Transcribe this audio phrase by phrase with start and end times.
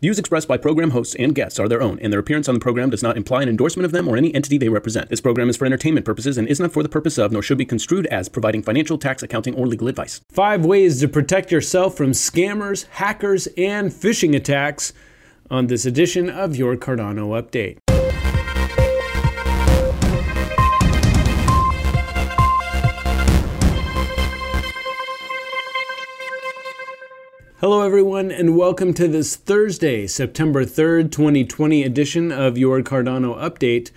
[0.00, 2.60] Views expressed by program hosts and guests are their own, and their appearance on the
[2.60, 5.08] program does not imply an endorsement of them or any entity they represent.
[5.08, 7.58] This program is for entertainment purposes and is not for the purpose of, nor should
[7.58, 10.20] be construed as, providing financial, tax, accounting, or legal advice.
[10.30, 14.92] Five ways to protect yourself from scammers, hackers, and phishing attacks
[15.50, 17.78] on this edition of your Cardano Update.
[27.60, 33.90] Hello, everyone, and welcome to this Thursday, September 3rd, 2020 edition of your Cardano Update.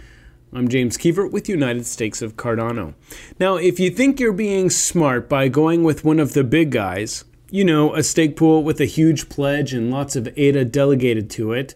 [0.51, 2.95] I'm James Keevert with United Stakes of Cardano.
[3.39, 7.23] Now, if you think you're being smart by going with one of the big guys,
[7.51, 11.53] you know, a stake pool with a huge pledge and lots of ADA delegated to
[11.53, 11.75] it,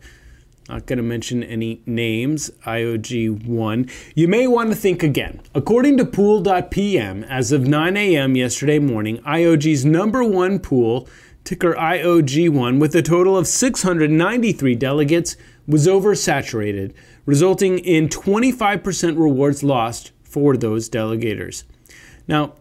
[0.67, 3.91] not going to mention any names, IOG1.
[4.15, 5.39] You may want to think again.
[5.53, 8.35] According to pool.pm, as of 9 a.m.
[8.35, 11.07] yesterday morning, IOG's number one pool
[11.45, 15.37] ticker IOG1, with a total of 693 delegates,
[15.67, 16.93] was oversaturated,
[17.25, 21.63] resulting in 25% rewards lost for those delegators.
[22.27, 22.55] Now,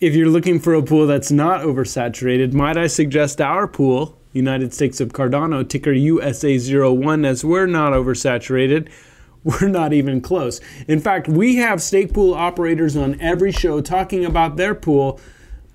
[0.00, 4.72] if you're looking for a pool that's not oversaturated, might I suggest our pool, United
[4.72, 8.88] Stakes of Cardano, ticker USA01, as we're not oversaturated.
[9.44, 10.60] We're not even close.
[10.88, 15.20] In fact, we have stake pool operators on every show talking about their pool.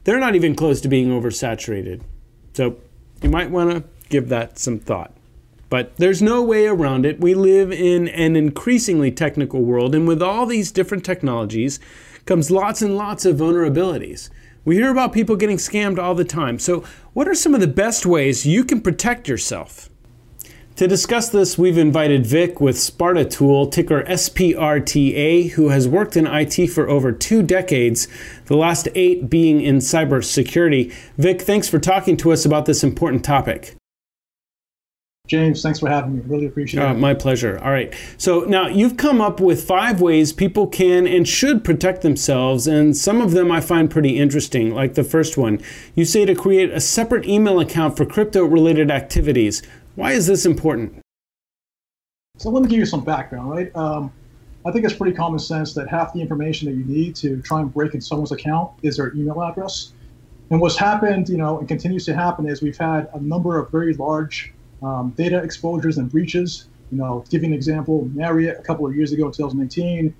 [0.03, 2.01] They're not even close to being oversaturated.
[2.53, 2.77] So
[3.21, 5.11] you might want to give that some thought.
[5.69, 7.19] But there's no way around it.
[7.19, 11.79] We live in an increasingly technical world, and with all these different technologies
[12.25, 14.29] comes lots and lots of vulnerabilities.
[14.65, 16.59] We hear about people getting scammed all the time.
[16.59, 19.89] So, what are some of the best ways you can protect yourself?
[20.77, 26.25] To discuss this, we've invited Vic with Sparta Pool, ticker SPRTA, who has worked in
[26.25, 28.07] IT for over two decades,
[28.45, 30.91] the last eight being in cybersecurity.
[31.15, 33.75] Vic, thanks for talking to us about this important topic.
[35.27, 36.21] James, thanks for having me.
[36.25, 36.95] Really appreciate uh, it.
[36.95, 37.57] My pleasure.
[37.63, 37.93] All right.
[38.17, 42.97] So now you've come up with five ways people can and should protect themselves, and
[42.97, 44.73] some of them I find pretty interesting.
[44.73, 45.61] Like the first one,
[45.95, 49.61] you say to create a separate email account for crypto related activities.
[49.95, 50.99] Why is this important?
[52.37, 53.75] So let me give you some background, right?
[53.75, 54.11] Um,
[54.65, 57.61] I think it's pretty common sense that half the information that you need to try
[57.61, 59.93] and break into someone's account is their email address.
[60.49, 63.69] And what's happened, you know, and continues to happen is we've had a number of
[63.71, 66.67] very large um, data exposures and breaches.
[66.91, 70.13] You know, to give you an example, Marriott a couple of years ago, 2018.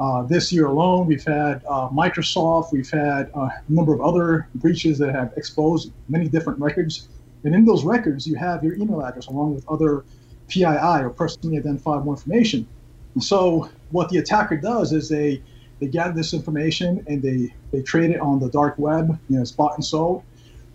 [0.00, 4.48] Uh, this year alone, we've had uh, Microsoft, we've had uh, a number of other
[4.56, 7.08] breaches that have exposed many different records
[7.44, 10.04] and in those records, you have your email address along with other
[10.48, 10.64] PII
[11.02, 12.66] or personally identifiable information.
[13.14, 15.42] And so what the attacker does is they
[15.80, 19.42] they gather this information and they they trade it on the dark web, you know,
[19.42, 20.24] it's bought and sold.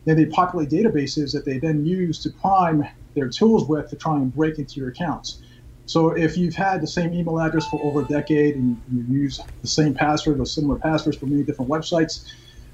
[0.05, 4.15] Then they populate databases that they then use to prime their tools with to try
[4.15, 5.41] and break into your accounts.
[5.85, 9.39] So if you've had the same email address for over a decade and you use
[9.61, 12.25] the same password or similar passwords for many different websites,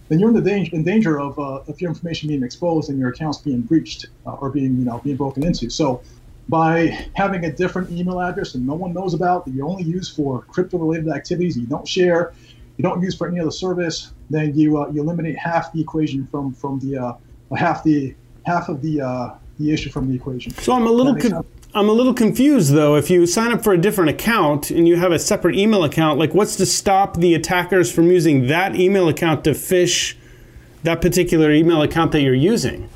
[0.08, 3.00] then you're in the danger in danger of uh, of your information being exposed and
[3.00, 5.70] your accounts being breached uh, or being you know being broken into.
[5.70, 6.02] So
[6.48, 10.10] by having a different email address that no one knows about that you only use
[10.10, 12.34] for crypto related activities you don't share
[12.78, 16.28] you don't use for any other service then you uh, you eliminate half the equation
[16.28, 17.14] from from the uh,
[17.56, 18.14] half the
[18.46, 21.90] half of the uh, the issue from the equation so i'm a little con- I'm
[21.90, 22.96] a little confused though.
[22.96, 26.18] If you sign up for a different account and you have a separate email account,
[26.18, 30.16] like what's to stop the attackers from using that email account to phish
[30.84, 32.90] that particular email account that you're using?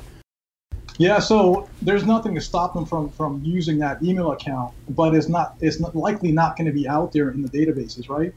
[0.96, 5.28] Yeah, so there's nothing to stop them from from using that email account, but it's
[5.28, 8.32] not it's not likely not going to be out there in the databases, right?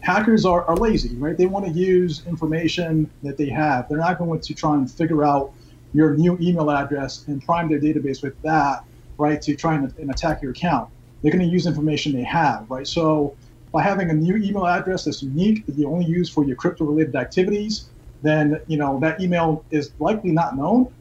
[0.00, 1.38] Hackers are, are lazy, right?
[1.38, 3.88] They want to use information that they have.
[3.88, 5.54] They're not going to try and figure out
[5.94, 8.84] your new email address and prime their database with that
[9.20, 10.90] right, to try and, and attack your account.
[11.22, 12.86] They're going to use information they have, right?
[12.86, 13.36] So
[13.72, 17.14] by having a new email address that's unique that you only use for your crypto-related
[17.14, 17.86] activities,
[18.22, 20.92] then you know that email is likely not known,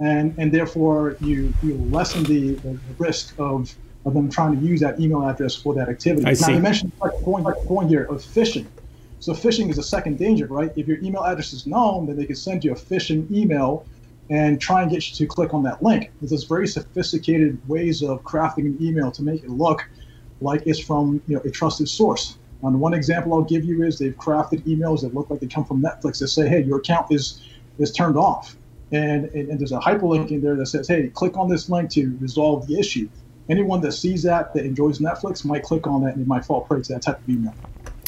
[0.00, 3.74] and and therefore you you lessen the, the risk of
[4.04, 6.26] of them trying to use that email address for that activity.
[6.26, 6.54] I now see.
[6.54, 8.66] you mentioned like going going here of phishing.
[9.20, 10.72] So phishing is a second danger, right?
[10.74, 13.86] If your email address is known, then they can send you a phishing email
[14.32, 16.10] and try and get you to click on that link.
[16.22, 19.86] There's very sophisticated ways of crafting an email to make it look
[20.40, 22.38] like it's from you know a trusted source.
[22.62, 25.66] And one example I'll give you is they've crafted emails that look like they come
[25.66, 27.42] from Netflix that say, "Hey, your account is
[27.78, 28.56] is turned off,"
[28.90, 31.90] and, and, and there's a hyperlink in there that says, "Hey, click on this link
[31.90, 33.10] to resolve the issue."
[33.50, 36.62] Anyone that sees that that enjoys Netflix might click on that and it might fall
[36.62, 37.54] prey to that type of email.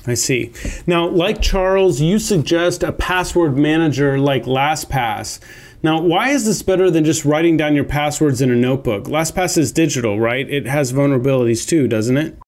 [0.07, 0.53] I see.
[0.87, 5.41] Now, like Charles, you suggest a password manager like LastPass
[5.85, 9.05] Now, why is this better than just writing down your passwords in a notebook?
[9.05, 10.51] LastPass is digital, right?
[10.51, 12.39] It has vulnerabilities too, doesn't it?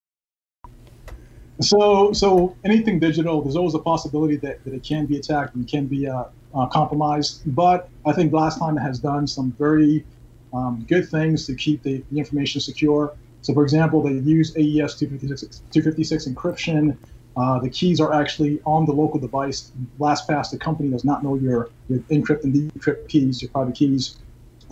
[1.60, 5.68] So, so anything digital, there's always a possibility that, that it can be attacked and
[5.68, 6.24] can be uh,
[6.54, 7.42] uh, compromised.
[7.54, 10.06] But I think LastPass has done some very
[10.54, 13.14] um, good things to keep the, the, information secure.
[13.42, 16.96] So, for example, they use AES 256, 256 encryption.
[17.36, 19.70] Uh, the keys are actually on the local device.
[19.98, 24.16] LastPass, the company, does not know your, your encrypt and decrypt keys, your private keys.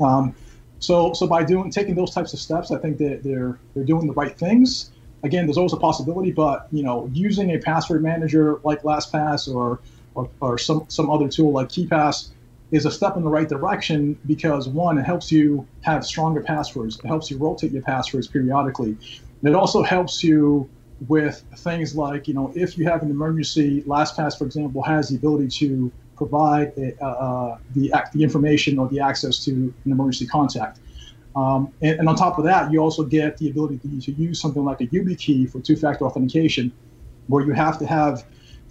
[0.00, 0.34] Um,
[0.78, 4.06] so, so by doing taking those types of steps, I think that they're they're doing
[4.06, 4.90] the right things
[5.24, 9.80] again, there's always a possibility, but you know, using a password manager like LastPass or
[10.14, 12.28] or, or some some other tool like KeePass
[12.70, 16.98] is a step in the right direction because one, it helps you have stronger passwords.
[16.98, 18.96] It helps you rotate your passwords periodically.
[19.40, 20.68] And it also helps you
[21.08, 25.16] with things like, you know, if you have an emergency, LastPass, for example, has the
[25.16, 30.78] ability to provide a, uh, the, the information or the access to an emergency contact.
[31.34, 34.40] Um, and, and, on top of that, you also get the ability to, to use
[34.40, 36.72] something like a YubiKey for two-factor authentication,
[37.26, 38.24] where you have to have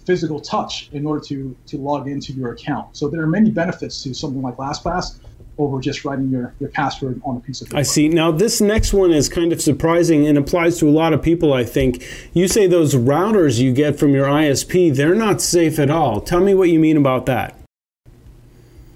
[0.06, 2.96] physical touch in order to to log into your account.
[2.96, 5.18] So there are many benefits to something like LastPass
[5.58, 7.78] over just writing your, your password on a piece of paper.
[7.78, 8.08] I see.
[8.08, 11.52] Now, this next one is kind of surprising and applies to a lot of people,
[11.52, 12.06] I think.
[12.32, 16.20] You say those routers you get from your ISP, they're not safe at all.
[16.20, 17.56] Tell me what you mean about that.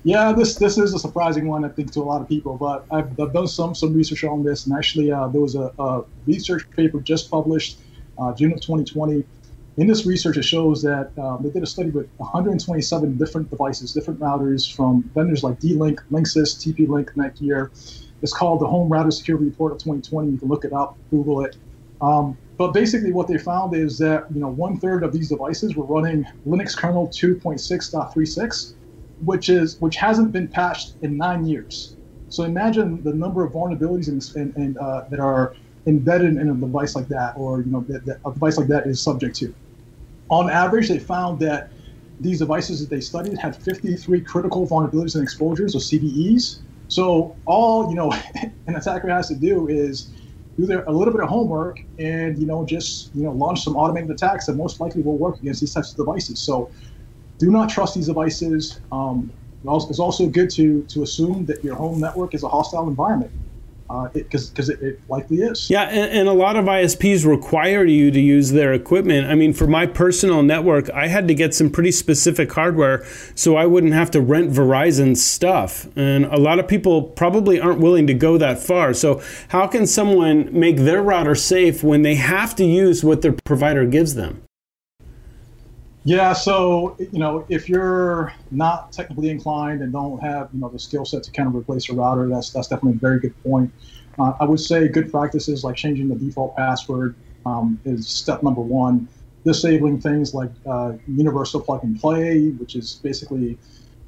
[0.05, 2.57] Yeah, this this is a surprising one, I think, to a lot of people.
[2.57, 5.73] But I've, I've done some some research on this, and actually, uh, there was a,
[5.79, 7.79] a, research paper just published
[8.19, 9.25] uh, June of 2020.
[9.79, 13.93] In this research, it shows that um, they did a study with 127 different devices,
[13.93, 17.71] different routers from vendors like D-Link, Linksys, TP-Link, Netgear.
[18.21, 20.33] It's called the Home Router Security Report of 2020.
[20.33, 21.57] You can look it up, Google it.
[22.01, 25.77] Um, but basically, what they found is that you know one third of these devices
[25.77, 28.75] were running Linux kernel 2.6.36
[29.25, 31.97] which is which hasn't been patched in nine years.
[32.29, 35.55] So imagine the number of vulnerabilities in, in, in, uh, that are
[35.87, 38.87] embedded in a device like that, or you know that, that a device like that
[38.87, 39.55] is subject to.
[40.31, 41.71] On average, they found that
[42.21, 46.61] these devices that they studied had 53 critical vulnerabilities and exposures, or CVEs.
[46.89, 48.13] So all you know
[48.67, 50.11] an attacker has to do is
[50.59, 53.77] do their, a little bit of homework and you know just you know launch some
[53.77, 56.39] automated attacks that most likely will work against these types of devices.
[56.39, 56.71] So
[57.39, 58.81] do not trust these devices.
[58.91, 59.33] Um,
[59.65, 63.31] it's also good to to assume that your home network is a hostile environment
[64.13, 65.71] because uh, because it, it, likely is.
[65.71, 69.29] Yeah, and, and, a lot of ISPs require you to use their equipment.
[69.29, 73.05] I mean, for my personal network, I had to get some pretty specific hardware
[73.35, 75.89] so I wouldn't have to rent Verizon stuff.
[75.97, 78.93] And a lot of people probably aren't willing to go that far.
[78.93, 83.33] So how can someone make their router safe when they have to use what their
[83.45, 84.43] provider gives them?
[86.09, 90.79] Yeah, so you know, if you're not technically inclined and don't have you know the
[90.79, 93.71] skill set to kind of replace a router, that's that's definitely a very good point.
[94.19, 97.15] Uh, I would say good practices like changing the default password
[97.45, 99.07] um, is step number one.
[99.45, 103.59] Disabling things like uh, universal plug and play, which is basically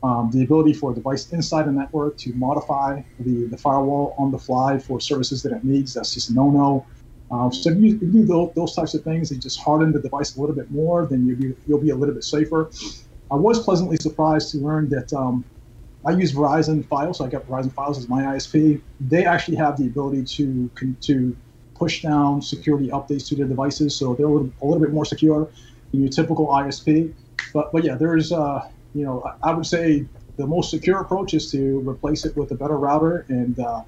[0.03, 4.31] um, the ability for a device inside a network to modify the, the firewall on
[4.31, 5.93] the fly for services that it needs.
[5.93, 6.87] That's just a no-no.
[7.31, 9.93] Um, so if you, if you do those, those, types of things and just harden
[9.93, 12.71] the device a little bit more, then you'll be, you'll be a little bit safer.
[13.31, 15.45] I was pleasantly surprised to learn that um,
[16.05, 18.81] I use Verizon Fios, so I got Verizon Fios as my ISP.
[19.01, 20.71] They actually have the ability to
[21.03, 21.37] to
[21.75, 25.05] push down security updates to their devices, so they're a little, a little bit more
[25.05, 25.49] secure
[25.93, 27.13] than your typical ISP.
[27.55, 30.07] But but yeah, there's uh, you know I would say
[30.37, 33.83] the most secure approach is to replace it with a better router and uh,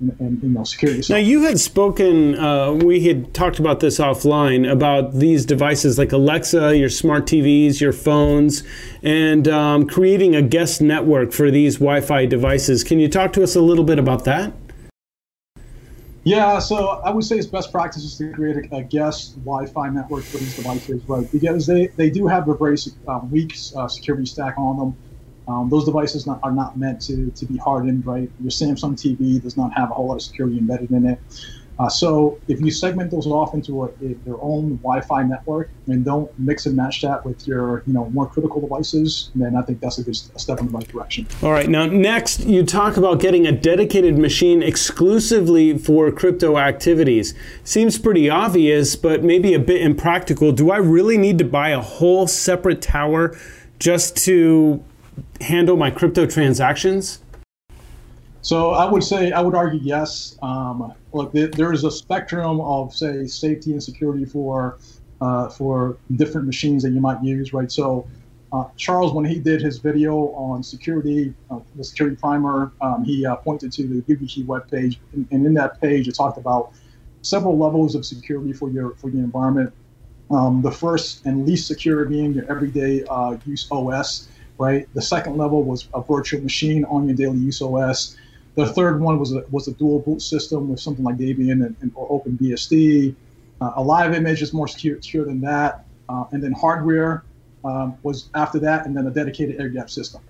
[0.00, 1.02] and, know security.
[1.12, 2.38] Now you had spoken.
[2.38, 7.80] Uh, we had talked about this offline about these devices like Alexa, your smart TVs,
[7.80, 8.62] your phones,
[9.02, 12.84] and um, creating a guest network for these Wi-Fi devices.
[12.84, 14.52] Can you talk to us a little bit about that?
[16.24, 20.24] Yeah, so I would say it's best practices to create a, a guest Wi-Fi network
[20.24, 21.30] for these devices, right?
[21.32, 22.76] Because they, they do have a very
[23.06, 24.96] uh, weak uh, security stack on them.
[25.48, 28.30] Um, those devices not, are not meant to, to be hardened, right?
[28.40, 31.18] Your Samsung TV does not have a whole lot of security embedded in it.
[31.78, 36.04] Uh, so if you segment those off into a, a, their own Wi-Fi network and
[36.04, 39.80] don't mix and match that with your, you know, more critical devices, then I think
[39.80, 41.28] that's a good step in the right direction.
[41.40, 41.68] All right.
[41.68, 47.32] Now, next, you talk about getting a dedicated machine exclusively for crypto activities.
[47.62, 50.50] Seems pretty obvious, but maybe a bit impractical.
[50.50, 53.38] Do I really need to buy a whole separate tower
[53.78, 54.82] just to
[55.40, 57.20] handle my crypto transactions?
[58.42, 60.38] So I would say I would argue yes.
[60.42, 64.78] Um, look, there is a spectrum of say safety and security for
[65.20, 67.70] uh, for different machines that you might use, right?
[67.70, 68.06] So
[68.50, 73.26] Uh, Charles, when he did his video on security, uh, the security primer, um, he
[73.26, 76.72] uh, pointed to the YubiKey webpage, and, and in that page, it talked about
[77.20, 79.72] several levels of security for your for your environment.
[80.30, 84.28] Um, the first and least secure being your everyday uh, use OS,
[84.58, 84.88] right?
[84.94, 88.16] The second level was a virtual machine on your daily use OS.
[88.54, 91.76] The third one was a, was a dual boot system with something like Debian and,
[91.80, 93.14] and or OpenBSD.
[93.60, 95.84] Uh, a live image is more secure, secure than that.
[96.08, 97.24] Uh, and then hardware
[97.64, 100.20] um, was after that, and then a dedicated air gap system.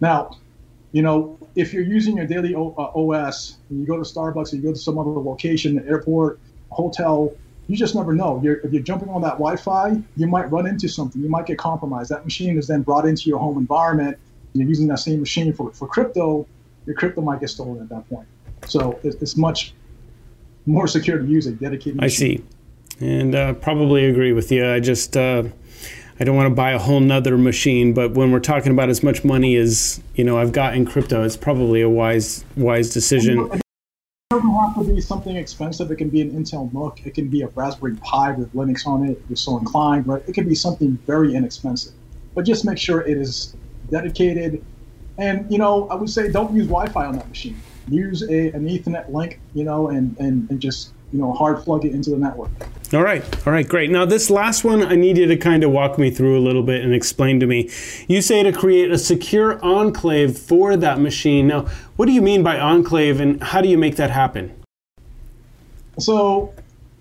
[0.00, 0.36] Now,
[0.92, 4.52] you know, if you're using your daily o- uh, OS and you go to Starbucks
[4.52, 6.40] or you go to some other location, airport,
[6.70, 7.32] hotel,
[7.68, 8.40] you just never know.
[8.42, 11.20] You're, if you're jumping on that Wi-Fi, you might run into something.
[11.22, 12.10] You might get compromised.
[12.10, 14.18] That machine is then brought into your home environment.
[14.52, 16.46] You're using that same machine for, for crypto.
[16.86, 18.26] Your crypto might get stolen at that point.
[18.66, 19.74] So it's, it's much
[20.66, 21.96] more secure to use a dedicated.
[21.96, 22.44] Machine.
[22.94, 24.68] I see, and uh, probably agree with you.
[24.68, 25.16] I just.
[25.16, 25.44] Uh
[26.18, 29.02] I don't want to buy a whole nother machine, but when we're talking about as
[29.02, 33.60] much money as you know I've got in crypto, it's probably a wise wise decision.
[34.32, 35.88] It doesn't have to be something expensive.
[35.92, 37.06] It can be an Intel NUC.
[37.06, 39.12] It can be a Raspberry Pi with Linux on it.
[39.12, 40.20] If you're so inclined, right?
[40.26, 41.92] It can be something very inexpensive,
[42.34, 43.54] but just make sure it is
[43.88, 44.64] dedicated.
[45.16, 47.56] And you know, I would say don't use Wi-Fi on that machine.
[47.86, 51.84] Use a, an Ethernet link, you know, and, and, and just you know hard plug
[51.84, 52.50] it into the network.
[52.92, 53.90] All right, all right, great.
[53.90, 56.62] Now this last one, I need you to kind of walk me through a little
[56.62, 57.70] bit and explain to me.
[58.06, 61.48] You say to create a secure enclave for that machine.
[61.48, 64.54] Now, what do you mean by enclave, and how do you make that happen?
[65.98, 66.52] So,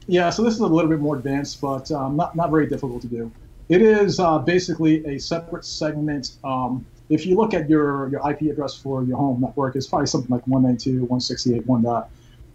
[0.07, 3.01] yeah, so this is a little bit more advanced, but um, not not very difficult
[3.03, 3.31] to do.
[3.67, 6.33] It is uh, basically a separate segment.
[6.43, 10.07] Um, if you look at your, your IP address for your home network, it's probably
[10.07, 12.07] something like 192.168.1.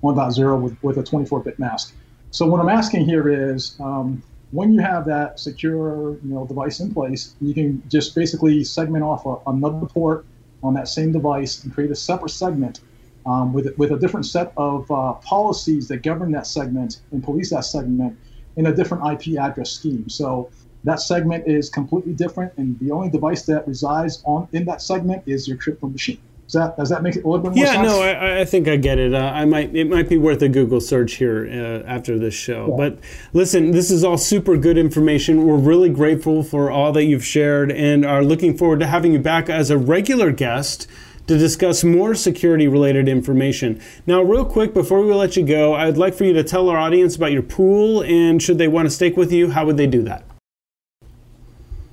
[0.03, 1.95] 1.0 with, with a 24-bit mask.
[2.31, 6.81] So what I'm asking here is, um, when you have that secure you know, device
[6.81, 10.25] in place, you can just basically segment off a, another port
[10.63, 12.81] on that same device and create a separate segment
[13.27, 17.51] um, with, with a different set of uh, policies that govern that segment and police
[17.51, 18.19] that segment
[18.57, 20.09] in a different IP address scheme.
[20.09, 20.51] So
[20.85, 25.23] that segment is completely different, and the only device that resides on in that segment
[25.27, 26.19] is your crypto machine.
[26.51, 27.77] Does that, does that make it a little bit more sense?
[27.77, 27.93] yeah, sense?
[27.93, 29.15] no, I, I think I get it.
[29.15, 32.71] Uh, I might it might be worth a Google search here uh, after this show.
[32.71, 32.77] Yeah.
[32.77, 32.99] But
[33.33, 35.47] listen, this is all super good information.
[35.47, 39.21] We're really grateful for all that you've shared, and are looking forward to having you
[39.21, 40.89] back as a regular guest
[41.29, 43.81] to discuss more security related information.
[44.05, 46.79] Now, real quick, before we let you go, I'd like for you to tell our
[46.79, 49.87] audience about your pool and should they want to stake with you, how would they
[49.87, 50.25] do that?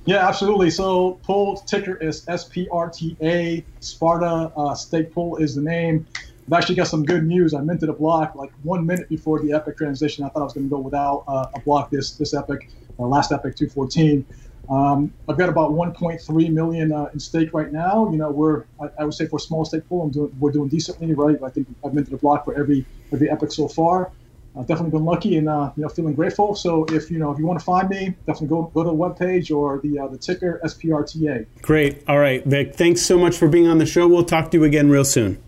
[0.08, 0.70] Yeah, absolutely.
[0.70, 3.62] So pool ticker is SPRTA.
[3.80, 6.06] Sparta uh, Stake Pool is the name.
[6.46, 7.52] I've actually got some good news.
[7.52, 10.24] I minted a block like one minute before the epoch transition.
[10.24, 12.64] I thought I was going to go without uh, a block this this epoch,
[12.98, 14.24] uh, last epoch 214.
[14.70, 18.10] Um, I've got about 1.3 million uh, in stake right now.
[18.10, 20.70] You know, we're I, I, would say for small stake pool, I'm doing we're doing
[20.70, 21.36] decently, right?
[21.42, 24.10] I think I've minted a block for every every epoch so far.
[24.58, 26.54] I've definitely been lucky and uh, you know feeling grateful.
[26.54, 28.96] So if you know if you want to find me, definitely go go to the
[28.96, 31.46] webpage or the uh, the ticker SPRTA.
[31.62, 32.02] Great.
[32.08, 32.74] All right, Vic.
[32.74, 34.08] Thanks so much for being on the show.
[34.08, 35.42] We'll talk to you again real soon.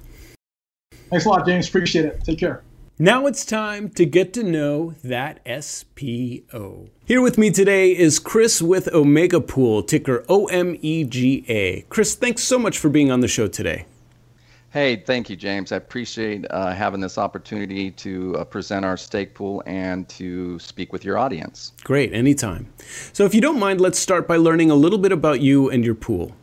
[1.11, 1.69] Thanks a lot, James.
[1.69, 2.23] Appreciate it.
[2.23, 2.63] Take care.
[3.03, 6.91] Now it's time to get to know that SPO.
[7.07, 11.89] Here with me today is Chris with Omega Pool, ticker OMEGA.
[11.89, 13.87] Chris, thanks so much for being on the show today.
[14.73, 15.73] Hey, thank you, James.
[15.73, 20.93] I appreciate uh, having this opportunity to uh, present our stake pool and to speak
[20.93, 21.73] with your audience.
[21.83, 22.73] Great, anytime.
[23.13, 25.85] So, if you don't mind, let's start by learning a little bit about you and
[25.85, 26.37] your pool.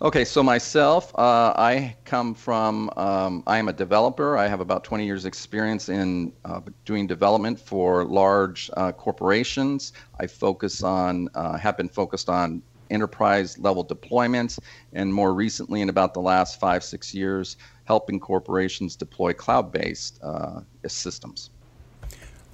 [0.00, 4.36] Okay, so myself, uh, I come from, um, I am a developer.
[4.36, 9.94] I have about 20 years' experience in uh, doing development for large uh, corporations.
[10.20, 14.58] I focus on, uh, have been focused on enterprise level deployments,
[14.92, 20.18] and more recently, in about the last five, six years, helping corporations deploy cloud based
[20.22, 21.50] uh, systems.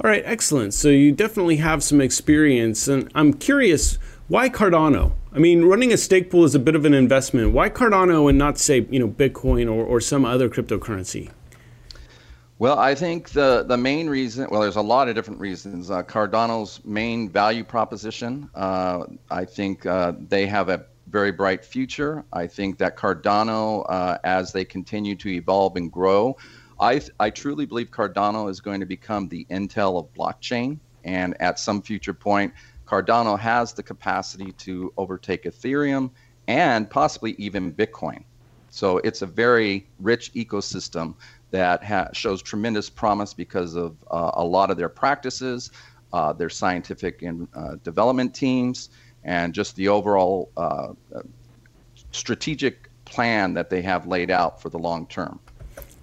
[0.02, 0.74] All right, excellent.
[0.74, 5.12] So you definitely have some experience, and I'm curious why Cardano?
[5.34, 7.52] I mean, running a stake pool is a bit of an investment.
[7.52, 11.30] Why Cardano and not say, you know, Bitcoin or, or some other cryptocurrency?
[12.60, 15.90] Well, I think the, the main reason, well, there's a lot of different reasons.
[15.90, 22.24] Uh, Cardano's main value proposition, uh, I think uh, they have a very bright future.
[22.32, 26.36] I think that Cardano, uh, as they continue to evolve and grow,
[26.78, 30.78] I, I truly believe Cardano is going to become the Intel of blockchain.
[31.02, 32.54] And at some future point,
[32.86, 36.10] Cardano has the capacity to overtake Ethereum
[36.46, 38.22] and possibly even Bitcoin.
[38.74, 41.14] So it's a very rich ecosystem
[41.52, 45.70] that ha- shows tremendous promise because of uh, a lot of their practices,
[46.12, 48.90] uh, their scientific and uh, development teams,
[49.22, 50.88] and just the overall uh,
[52.10, 55.38] strategic plan that they have laid out for the long term.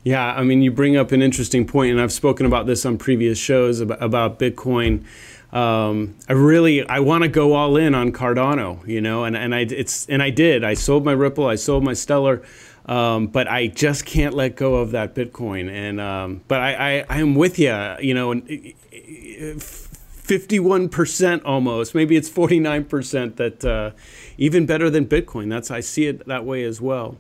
[0.05, 2.97] Yeah, I mean, you bring up an interesting point, and I've spoken about this on
[2.97, 5.03] previous shows about, about Bitcoin.
[5.53, 9.53] Um, I really I want to go all in on Cardano, you know, and, and
[9.53, 10.63] I it's and I did.
[10.63, 12.41] I sold my Ripple, I sold my Stellar,
[12.85, 15.69] um, but I just can't let go of that Bitcoin.
[15.69, 18.41] And um, but I, I am with you, you know,
[20.21, 23.91] fifty one percent almost, maybe it's forty nine percent that uh,
[24.37, 25.49] even better than Bitcoin.
[25.49, 27.17] That's I see it that way as well.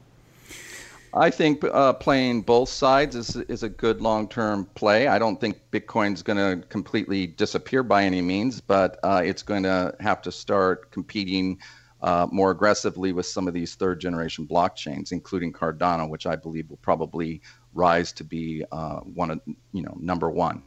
[1.13, 5.07] I think uh, playing both sides is is a good long term play.
[5.07, 9.63] I don't think Bitcoin's going to completely disappear by any means, but uh, it's going
[9.63, 11.59] to have to start competing
[12.01, 16.69] uh, more aggressively with some of these third generation blockchains, including Cardano, which I believe
[16.69, 17.41] will probably
[17.73, 19.41] rise to be uh, one of
[19.73, 20.63] you know number one.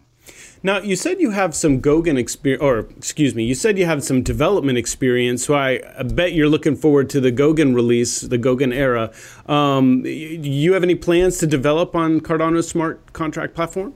[0.62, 4.02] Now, you said you have some Goguen experience, or excuse me, you said you have
[4.02, 5.44] some development experience.
[5.44, 9.12] So I, bet you're looking forward to the Goguen release, the Goguen era.
[9.46, 13.94] Um, you have any plans to develop on Cardano's smart contract platform?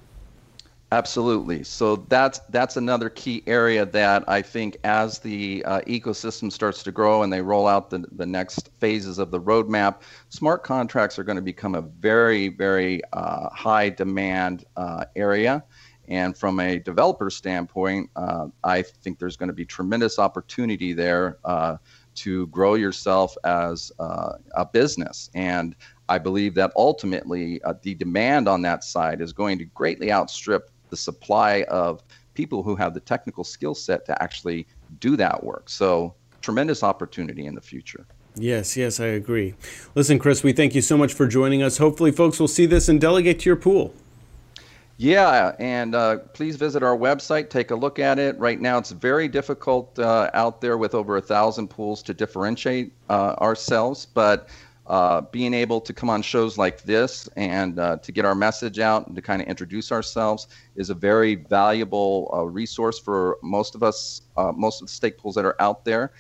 [0.91, 1.63] Absolutely.
[1.65, 6.93] So that's that's another key area that I think as the uh, ecosystem starts to
[6.93, 9.97] grow and they roll out the, the next phases of the roadmap,
[10.31, 15.63] smart contracts are going to become a very very uh, high demand uh, area.
[16.09, 21.39] And from a developer standpoint, uh, I think there's going to be tremendous opportunity there
[21.45, 21.77] uh,
[22.17, 25.31] to grow yourself as uh, a business.
[25.35, 25.77] And
[26.09, 30.71] I believe that ultimately uh, the demand on that side is going to greatly outstrip
[30.89, 34.67] the supply of people who have the technical skill set to actually
[35.01, 35.69] do that work.
[35.69, 38.07] So, tremendous opportunity in the future.
[38.37, 39.55] Yes, yes, I agree.
[39.95, 41.79] Listen, Chris, we thank you so much for joining us.
[41.79, 43.93] Hopefully, folks will see this and delegate to your pool.
[45.01, 48.37] Yeah, and uh, please visit our website, take a look at it.
[48.37, 52.93] Right now, it's very difficult uh, out there with over a thousand pools to differentiate
[53.09, 54.49] uh, ourselves, but
[54.89, 58.81] uh, being able to come on shows like this and uh, to get our message
[58.81, 63.77] out and to kind of introduce ourselves is a very valuable uh, resource for most
[63.77, 64.23] of us,
[64.57, 66.11] most of the stake pools that are out there.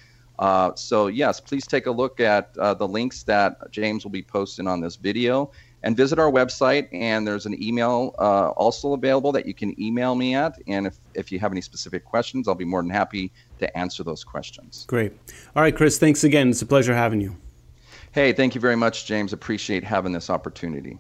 [0.76, 4.80] so, yes, please take a look at the links that James will be posting on
[4.80, 5.50] this video
[5.82, 6.88] and visit our website.
[6.92, 10.58] And there's an email uh, also available that you can email me at.
[10.66, 14.02] And if, if you have any specific questions, I'll be more than happy to answer
[14.02, 14.84] those questions.
[14.88, 15.12] Great.
[15.54, 16.50] All right, Chris, thanks again.
[16.50, 17.36] It's a pleasure having you.
[18.12, 19.32] Hey, thank you very much, James.
[19.32, 20.98] Appreciate having this opportunity.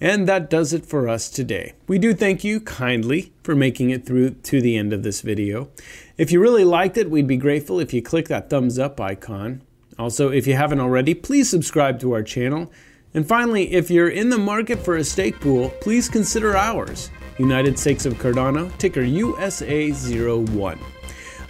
[0.00, 1.74] And that does it for us today.
[1.86, 5.68] We do thank you kindly for making it through to the end of this video.
[6.16, 9.62] If you really liked it, we'd be grateful if you click that thumbs up icon.
[9.98, 12.70] Also, if you haven't already, please subscribe to our channel
[13.14, 17.78] and finally, if you're in the market for a stake pool, please consider ours, United
[17.78, 20.78] Stakes of Cardano, ticker USA01.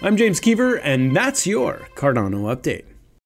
[0.03, 2.90] I'm James Keever, and that's your Cardano Update.